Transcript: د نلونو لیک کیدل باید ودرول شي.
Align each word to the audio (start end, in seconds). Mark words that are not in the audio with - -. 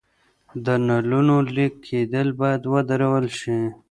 د 0.65 0.67
نلونو 0.87 1.35
لیک 1.55 1.73
کیدل 1.87 2.27
باید 2.39 2.61
ودرول 2.73 3.25
شي. 3.39 3.59